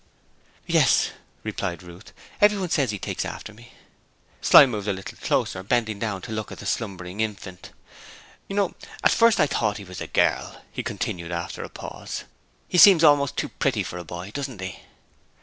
'Yes,' 0.65 1.11
replied 1.43 1.83
Ruth. 1.83 2.11
'Everyone 2.41 2.71
says 2.71 2.89
he 2.89 2.97
takes 2.97 3.23
after 3.23 3.53
me.' 3.53 3.71
Slyme 4.41 4.71
moved 4.71 4.87
a 4.87 4.93
little 4.93 5.15
closer, 5.19 5.61
bending 5.61 5.99
down 5.99 6.23
to 6.23 6.31
look 6.31 6.51
at 6.51 6.57
the 6.57 6.65
slumbering 6.65 7.19
infant. 7.19 7.69
'You 8.47 8.55
know, 8.55 8.73
at 9.03 9.11
first 9.11 9.39
I 9.39 9.45
thought 9.45 9.77
he 9.77 9.83
was 9.83 10.01
a 10.01 10.07
girl,' 10.07 10.63
he 10.71 10.81
continued 10.81 11.31
after 11.31 11.61
a 11.63 11.69
pause. 11.69 12.23
'He 12.67 12.79
seems 12.79 13.03
almost 13.03 13.37
too 13.37 13.49
pretty 13.49 13.83
for 13.83 13.99
a 13.99 14.03
boy, 14.03 14.31
doesn't 14.33 14.59
he?' 14.59 14.79